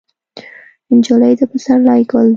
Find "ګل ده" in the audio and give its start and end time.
2.11-2.29